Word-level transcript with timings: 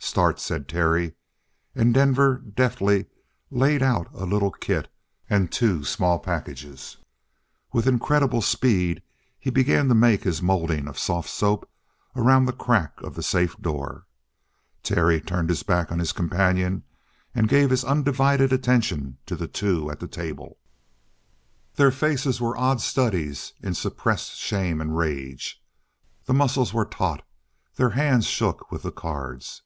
"Start!" 0.00 0.40
said 0.40 0.68
Terry, 0.70 1.12
and 1.76 1.92
Denver 1.94 2.38
deftly 2.38 3.06
laid 3.50 3.82
out 3.82 4.08
a 4.14 4.24
little 4.24 4.50
kit 4.50 4.88
and 5.30 5.52
two 5.52 5.84
small 5.84 6.18
packages. 6.18 6.96
With 7.74 7.86
incredible 7.86 8.40
speed 8.40 9.02
he 9.38 9.50
began 9.50 9.86
to 9.88 9.94
make 9.94 10.24
his 10.24 10.40
molding 10.42 10.88
of 10.88 10.98
soft 10.98 11.28
soap 11.28 11.68
around 12.16 12.46
the 12.46 12.54
crack 12.54 12.98
of 13.02 13.14
the 13.14 13.22
safe 13.22 13.56
door. 13.60 14.06
Terry 14.82 15.20
turned 15.20 15.50
his 15.50 15.62
back 15.62 15.92
on 15.92 15.98
his 16.00 16.12
companion 16.12 16.82
and 17.34 17.46
gave 17.48 17.68
his 17.70 17.84
undivided 17.84 18.50
attention 18.52 19.18
to 19.26 19.36
the 19.36 19.46
two 19.46 19.88
at 19.90 20.00
the 20.00 20.08
table. 20.08 20.56
Their 21.74 21.90
faces 21.92 22.40
were 22.40 22.56
odd 22.58 22.80
studies 22.80 23.52
in 23.62 23.74
suppressed 23.74 24.32
shame 24.36 24.80
and 24.80 24.96
rage. 24.96 25.62
The 26.24 26.34
muscles 26.34 26.72
were 26.74 26.86
taut; 26.86 27.22
their 27.76 27.90
hands 27.90 28.26
shook 28.26 28.72
with 28.72 28.82
the 28.82 28.92
cards. 28.92 29.62